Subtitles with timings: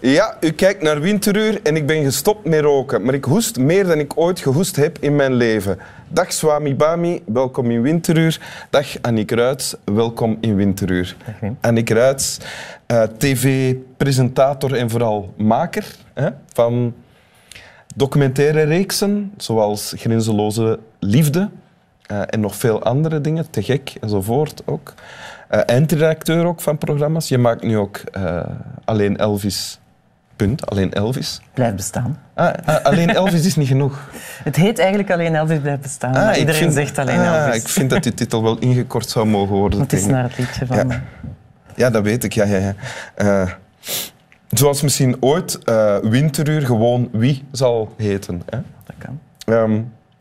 [0.00, 3.02] Ja, u kijkt naar Winteruur en ik ben gestopt met roken.
[3.02, 5.78] Maar ik hoest meer dan ik ooit gehoest heb in mijn leven.
[6.08, 8.40] Dag Swami Bami, welkom in Winteruur.
[8.70, 11.16] Dag Annick Ruits, welkom in Winteruur.
[11.40, 11.50] Dag.
[11.60, 12.38] Annick Ruits,
[12.86, 15.84] eh, tv-presentator en vooral maker
[16.14, 16.94] hè, van
[17.94, 21.50] documentaire reeksen, zoals Grenzeloze Liefde
[22.06, 24.94] eh, en nog veel andere dingen, Te Gek enzovoort ook.
[25.48, 27.28] Eh eindredacteur ook van programma's.
[27.28, 28.00] Je maakt nu ook
[28.84, 29.78] Alleen Elvis.
[30.38, 31.40] Punt, Alleen Elvis.
[31.54, 32.18] Blijft bestaan.
[32.34, 34.10] Ah, ah, alleen Elvis is niet genoeg.
[34.44, 36.14] Het heet eigenlijk alleen Elvis blijft bestaan.
[36.14, 37.62] Ah, maar iedereen vind- zegt alleen ah, Elvis.
[37.62, 39.80] Ik vind dat die titel wel ingekort zou mogen worden.
[39.80, 40.76] Het is naar het liedje van...
[40.88, 41.02] Ja.
[41.74, 42.32] Ja, dat weet ik.
[42.32, 42.74] Ja, ja, ja.
[43.14, 43.50] Eh,
[44.50, 48.42] zoals misschien ooit eh, Winteruur gewoon Wie zal heten.
[48.46, 48.58] Hè?
[48.84, 49.20] Dat kan.
[49.54, 49.80] Ehm,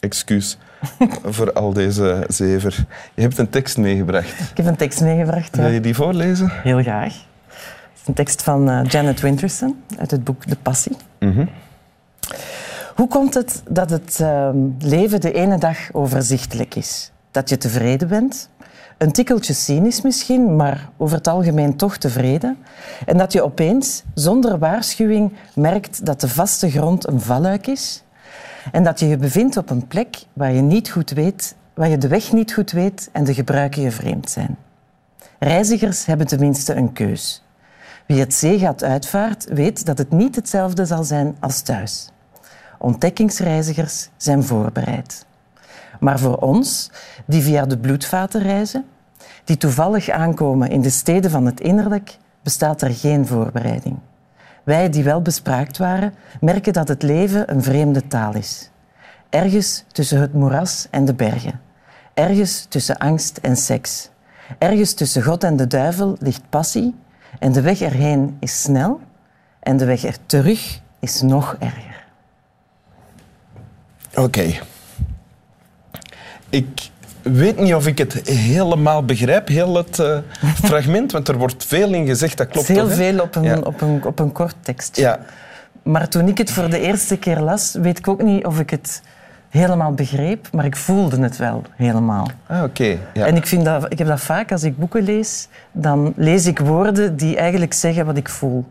[0.00, 0.58] excuus
[1.36, 2.84] voor al deze zever.
[3.14, 4.40] Je hebt een tekst meegebracht.
[4.50, 5.56] Ik heb een tekst meegebracht.
[5.56, 5.62] ja.
[5.62, 6.50] Wil je die voorlezen?
[6.62, 7.14] Heel graag.
[8.08, 10.96] Een tekst van eh, Janet Winterson uit het boek De Passie.
[11.18, 11.46] Mhm.
[12.94, 17.12] Hoe komt het dat het ehm, leven de ene dag overzichtelijk is?
[17.30, 18.48] Dat je tevreden bent?
[18.98, 22.56] Een tikkeltje cynisch misschien, maar over het algemeen toch tevreden.
[23.06, 28.04] En dat je opeens, zonder waarschuwing, merkt dat de vaste grond een valluik is.
[28.72, 31.98] En dat je je bevindt op een plek waar je, niet goed weet, waar je
[31.98, 34.56] de weg niet goed weet en de gebruiken je vreemd zijn.
[35.38, 37.42] Reizigers hebben tenminste een keus.
[38.08, 42.10] Wie het zeegat uitvaart, weet dat het niet hetzelfde zal zijn als thuis.
[42.78, 45.26] Ontdekkingsreizigers zijn voorbereid.
[46.00, 46.90] Maar voor ons,
[47.26, 48.84] die via de bloedvaten reizen,
[49.44, 53.98] die toevallig aankomen in de steden van het innerlijk, bestaat er geen voorbereiding.
[54.64, 58.70] Wij die wel bespraakt waren, merken dat het leven een vreemde taal is.
[59.28, 61.60] Ergens tussen het moeras en de bergen.
[62.14, 64.10] Ergens tussen angst en seks.
[64.58, 66.94] Ergens tussen God en de duivel ligt passie
[67.38, 69.00] en de weg erheen is snel
[69.60, 72.04] en de weg er terug is nog erger.
[74.14, 74.52] Oké.
[76.50, 76.90] Ik
[77.22, 80.18] weet niet of ik het helemaal begrijp, heel het eh,
[80.64, 83.34] fragment, want er wordt veel in gezegd, dat Het klopt is heel toch, veel op
[83.34, 83.58] een, Ja.
[83.58, 85.02] op, een, op een kort tekstje.
[85.02, 85.20] Ja,
[85.82, 88.70] Maar toen ik het voor de eerste keer las, weet ik ook niet of ik
[88.70, 89.02] het
[89.48, 92.26] helemaal begreep, maar ik voelde het wel helemaal.
[92.46, 92.96] ah, oké.
[93.14, 93.26] Ja.
[93.26, 96.58] En ik, vind dat, ik heb dat vaak als ik boeken lees, dan lees ik
[96.58, 98.64] woorden die eigenlijk zeggen wat ik voel.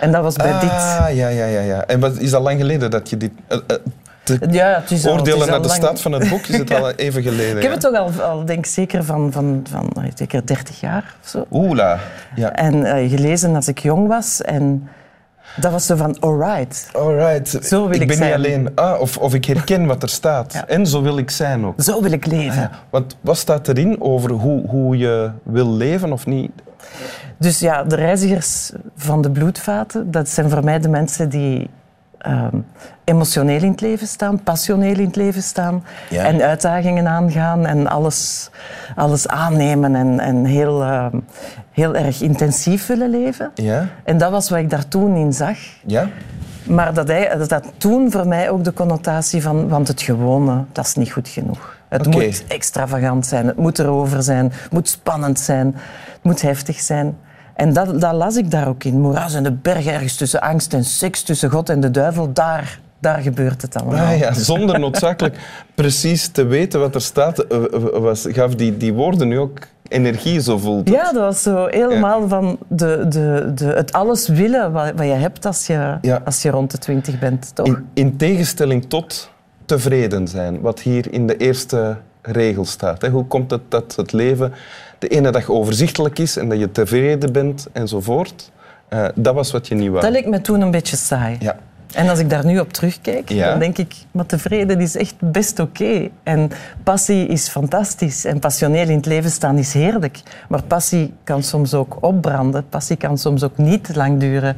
[0.00, 0.70] En dat was bij dit.
[0.70, 1.84] Ah, ja, ja, ja, ja.
[1.86, 3.30] En wat, is dat lang geleden dat je dit...
[3.48, 3.76] eh, eh,
[4.22, 6.46] te Ja, het is al- het oordelen is naar de lang- staat van het boek
[6.46, 7.56] is het al even geleden.
[7.56, 11.14] Ik heb het toch al, al denk ik, zeker van, van, van zeker 30 jaar
[11.22, 11.46] of zo.
[11.52, 11.98] Oela.
[12.34, 12.52] Ja.
[12.52, 14.42] En eh, gelezen als ik jong was.
[14.42, 14.88] En
[15.56, 17.58] dat was zo van, alright, Alright.
[17.62, 18.28] Zo wil ik ben zijn.
[18.40, 18.68] niet alleen.
[18.74, 20.52] Ah, of, of ik herken wat er staat.
[20.52, 20.66] Ja.
[20.66, 21.82] En zo wil ik zijn ook.
[21.82, 22.60] zo wil ik leven.
[22.60, 22.70] Ja.
[22.90, 26.50] Want wat staat erin over hoe, hoe je wil leven of niet?
[27.38, 31.70] Dus ja, de reizigers van de bloedvaten, dat zijn voor mij de mensen die
[32.24, 32.56] ehm,
[33.04, 36.24] emotioneel in het leven staan, passioneel in het leven staan Ja.
[36.24, 38.50] en uitdagingen aangaan en alles,
[38.96, 41.16] alles aannemen en, en heel, ehm,
[41.70, 43.50] heel erg intensief willen leven.
[43.54, 43.86] Ja?
[44.04, 45.58] En dat was wat ik daar toen in zag.
[45.86, 46.08] Ja?
[46.64, 50.64] Maar dat, hij, dat had toen voor mij ook de connotatie van, want het gewone,
[50.72, 51.76] dat is niet goed genoeg.
[51.88, 55.66] Het moet extravagant zijn, het moet erover zijn, het moet spannend zijn,
[56.12, 57.16] het moet heftig zijn.
[57.54, 59.00] En dat, dat las ik daar ook in.
[59.00, 62.80] Moeras en de berg, ergens tussen angst en seks, tussen God en de duivel, daar,
[62.98, 64.06] daar gebeurt het allemaal.
[64.06, 64.32] Ah, ja.
[64.32, 65.38] Zonder noodzakelijk
[65.74, 67.58] precies te weten wat er staat, eh,
[67.92, 70.96] was, gaf die, die woorden nu ook energie, zo voelt het.
[70.96, 75.12] Ja, dat was zo helemaal van de, de, de, het alles willen wat, wat je
[75.12, 76.20] hebt als je, Ja.
[76.24, 77.66] als je rond de twintig bent, toch?
[77.66, 79.30] In, in tegenstelling tot
[79.64, 83.02] tevreden zijn, wat hier in de eerste regel staat.
[83.02, 83.08] Hè.
[83.08, 84.52] Hoe komt het dat het leven
[84.98, 88.50] de ene dag overzichtelijk is en dat je tevreden bent enzovoort?
[88.88, 90.00] Eh, dat was wat je niet wou.
[90.00, 91.36] Dat leek me toen een beetje saai.
[91.40, 91.56] Ja.
[91.92, 93.50] En als ik daar nu op terugkijk, Ja.
[93.50, 96.08] dan denk ik, maar tevreden is echt best oké.
[96.22, 96.50] En
[96.82, 98.24] passie is fantastisch.
[98.24, 100.20] En passioneel in het leven staan is heerlijk.
[100.48, 102.64] Maar passie kan soms ook opbranden.
[102.68, 104.56] Passie kan soms ook niet lang duren.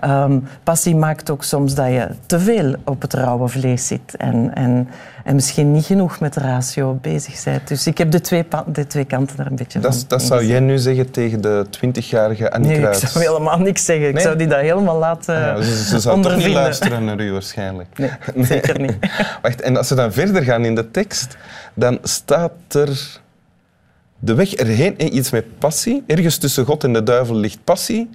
[0.00, 4.16] Ehm, passie maakt ook soms dat je te veel op het rauwe vlees zit.
[4.16, 4.88] En, en,
[5.24, 7.68] en misschien niet genoeg met de ratio bezig bent.
[7.68, 9.90] Dus ik heb de twee, de twee kanten er een beetje van.
[9.90, 13.12] Dat, dat zou jij nu zeggen tegen de 20-jarige Annie Nee, ik Kruijs?
[13.12, 14.08] zou helemaal niks zeggen.
[14.08, 16.70] Ik zou die dat helemaal laten Ja, ze, ze zou toch niet ondervinden.
[16.80, 17.88] Luisteren naar u waarschijnlijk.
[17.98, 18.10] Nee,
[18.44, 18.96] zeker niet.
[19.42, 21.36] Wacht, en als we dan verder gaan in de tekst,
[21.74, 23.20] dan staat er
[24.18, 26.04] de weg erheen, eh, iets met passie.
[26.06, 28.10] Ergens tussen God en de duivel ligt passie.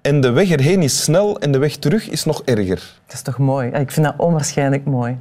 [0.00, 2.82] En de weg erheen is snel en de weg terug is nog erger.
[3.06, 3.70] Dat is toch mooi?
[3.70, 5.16] Ja, Ik vind dat onwaarschijnlijk mooi.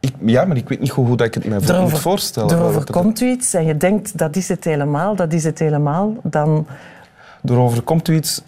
[0.00, 2.50] Ik, ja, maar ik weet niet goed hoe dat ik het me voor- moet voorstellen.
[2.50, 6.14] er overkomt u iets en je denkt dat is het helemaal, dat is het helemaal,
[6.22, 6.66] dan
[7.44, 8.42] Er overkomt u iets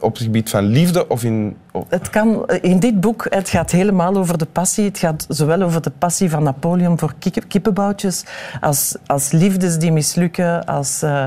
[0.00, 1.56] op het gebied van liefde of in...
[1.72, 4.84] oh, Het kan, in dit boek het gaat helemaal over de passie.
[4.84, 7.14] Het gaat zowel over de passie van Napoleon voor
[7.48, 8.24] kippenboutjes,
[8.60, 11.26] als, als liefdes die mislukken, als eh,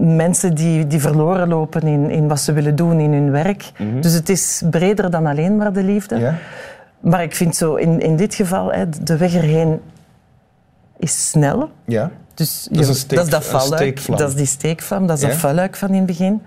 [0.00, 3.70] mensen die, die verloren lopen in, in wat ze willen doen in hun werk.
[4.00, 6.18] Dus het is breder dan alleen maar de liefde.
[6.18, 6.34] ja?
[7.00, 9.80] Maar ik vind zo, in, in dit geval, hè, de weg erheen
[10.98, 11.70] is snel.
[11.84, 12.10] Ja.
[12.34, 14.06] Dus Dat is je- een steek- dat is valluik.
[14.16, 15.28] Dat is die steekvlam, dat is Ja?
[15.28, 16.42] dat valluik van in het begin.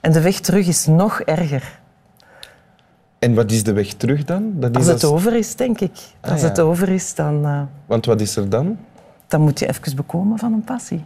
[0.00, 1.78] En de weg terug is nog erger.
[3.18, 4.52] En wat is de weg terug dan?
[4.54, 5.90] Dat is Als het als- over is, denk ik.
[6.20, 6.48] Ah, Als ja.
[6.48, 8.78] het over is, dan, eh, Want wat is er dan?
[9.28, 11.04] dan moet je even bekomen van een passie.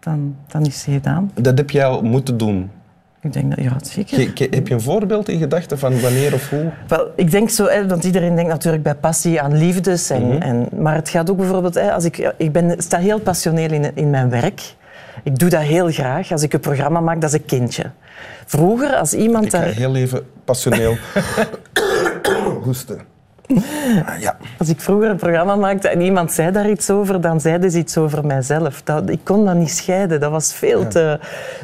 [0.00, 1.30] Dan, dan is het gedaan.
[1.34, 2.70] Dat heb jij al moeten doen.
[3.20, 4.30] Ik denk dat, ja, zeker.
[4.34, 6.70] Ge- heb je een voorbeeld in gedachten van wanneer of hoe?
[6.88, 10.10] Wel, ik denk zo, hè, want iedereen denkt natuurlijk bij passie aan liefdes.
[10.10, 10.42] En, Mhm.
[10.42, 13.96] en, maar het gaat ook bijvoorbeeld, hè, als ik, ik ben, sta heel passioneel in,
[13.96, 14.74] in mijn werk.
[15.22, 16.32] Ik doe dat heel graag.
[16.32, 17.90] Als ik een programma maak, dat is een kindje.
[18.46, 20.96] Vroeger, als iemand Ik ga daar, heel even passioneel
[22.64, 23.12] hoesten.
[24.06, 24.36] Ah, ja.
[24.58, 27.78] als ik vroeger een programma maakte en iemand zei daar iets over, dan zeiden ze
[27.78, 28.82] iets over mijzelf.
[28.82, 30.20] Dat, ik kon dat niet scheiden.
[30.20, 31.18] Dat was veel, te,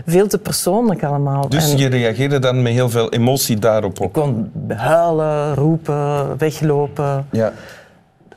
[0.06, 1.48] veel te persoonlijk allemaal.
[1.48, 4.12] Dus En je reageerde dan met heel veel emotie daarop ik op.
[4.12, 7.26] kon huilen, roepen, weglopen.
[7.30, 7.52] Ja.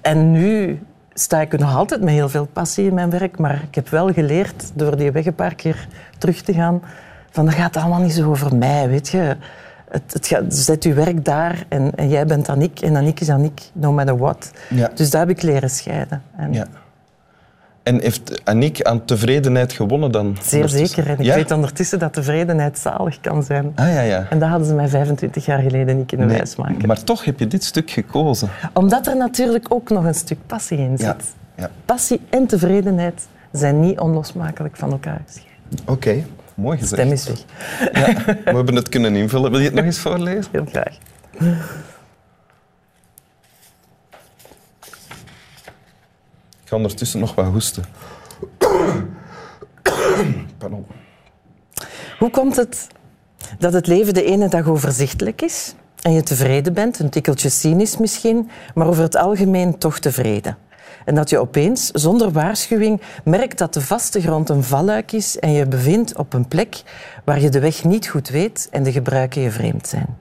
[0.01, 0.79] En nu
[1.13, 4.13] sta ik nog altijd met heel veel passie in mijn werk, maar ik heb wel
[4.13, 5.87] geleerd door die weg een paar keer
[6.17, 6.81] terug te gaan,
[7.29, 9.35] van dat gaat allemaal niet zo over mij, weet je.
[9.89, 13.29] Het, het gaat, zet je werk daar en, en jij bent Aniek en Aniek is
[13.29, 14.51] Aniek, no matter what.
[14.69, 14.91] Ja.
[14.95, 16.21] Dus daar heb ik leren scheiden.
[16.35, 16.67] En ja.
[17.83, 20.37] En heeft Aniek aan tevredenheid gewonnen dan?
[20.41, 21.07] Zeer zeker.
[21.07, 21.35] En ik ja?
[21.35, 23.71] weet ondertussen dat tevredenheid zalig kan zijn.
[23.75, 24.27] Ah ja, ja.
[24.29, 26.87] En dat hadden ze mij 25 jaar geleden niet kunnen Nee, wijsmaken.
[26.87, 28.49] Maar toch heb je dit stuk gekozen.
[28.73, 31.07] Omdat er natuurlijk ook nog een stuk passie in zit.
[31.07, 31.15] Ja.
[31.55, 31.69] ja.
[31.85, 35.53] Passie en tevredenheid zijn niet onlosmakelijk van elkaar gescheiden.
[35.85, 36.23] Oké,
[36.55, 37.01] mooi gezegd.
[37.01, 37.27] Stem is
[37.91, 38.25] weg.
[38.25, 39.51] We hebben het kunnen invullen.
[39.51, 40.51] Wil je het nog eens voorlezen?
[40.51, 40.97] Heel graag.
[46.73, 47.83] Ga ondertussen nog wat hoesten.
[50.57, 50.85] Pardon.
[52.19, 52.87] Hoe komt het
[53.59, 57.97] dat het leven de ene dag overzichtelijk is en je tevreden bent, een tikkeltje cynisch
[57.97, 60.57] misschien, maar over het algemeen toch tevreden?
[61.05, 65.51] En dat je opeens, zonder waarschuwing, merkt dat de vaste grond een valluik is en
[65.51, 66.81] je bevindt op een plek
[67.23, 70.17] waar je de weg niet goed weet en de gebruiken je vreemd zijn.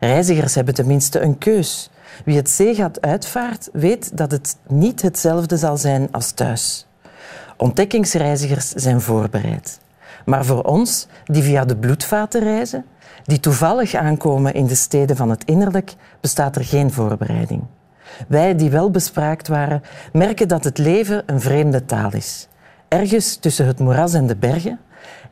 [0.00, 1.90] Reizigers hebben tenminste een keus.
[2.24, 6.86] Wie het zeegat uitvaart, weet dat het niet hetzelfde zal zijn als thuis.
[7.56, 9.80] Ontdekkingsreizigers zijn voorbereid.
[10.24, 12.84] Maar voor ons, die via de bloedvaten reizen,
[13.24, 17.62] die toevallig aankomen in de steden van het innerlijk, bestaat er geen voorbereiding.
[18.28, 19.82] Wij die wel bespraakt waren,
[20.12, 22.48] merken dat het leven een vreemde taal is.
[22.88, 24.80] Ergens tussen het moeras en de bergen,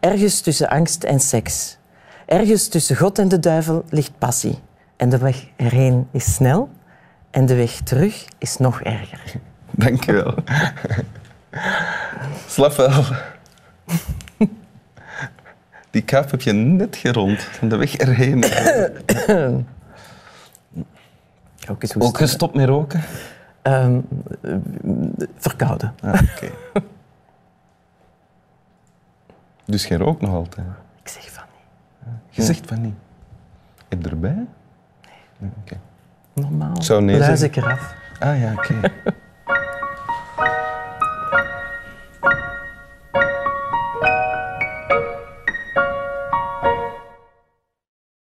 [0.00, 1.78] ergens tussen angst en seks.
[2.26, 4.58] Ergens tussen God en de duivel ligt passie.
[5.02, 6.70] En de weg erheen is snel
[7.30, 9.34] en de weg terug is nog erger.
[9.70, 10.34] Dank je wel.
[12.46, 13.04] Slap wel.
[15.90, 17.42] Die kaap heb je net gerond.
[17.42, 18.44] Van de weg erheen.
[21.70, 23.02] Ook eens Ook gestopt met roken?
[23.62, 24.00] Ehm,
[24.42, 24.56] eh,
[25.36, 25.94] verkouden.
[26.02, 26.50] Ah, oké.
[29.64, 30.66] Dus jij rookt nog altijd?
[31.02, 32.16] Ik zeg van niet.
[32.30, 32.94] Je zegt van niet.
[33.88, 34.46] Heb je erbij?
[35.60, 35.76] Oké.
[36.34, 37.62] Normaal zou nee luis zeggen.
[37.62, 37.94] ik eraf.
[38.18, 38.74] Ah ja, oké.